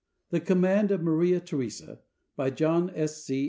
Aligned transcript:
THE 0.31 0.39
COMMAND 0.39 0.89
OF 0.89 1.03
MARIA 1.03 1.41
THERESA 1.41 1.99
BY 2.35 2.49
JOHN 2.49 2.89
S. 2.95 3.23
C. 3.23 3.39